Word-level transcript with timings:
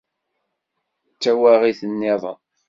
D 1.13 1.17
tawaɣit-nniḍen. 1.21 2.39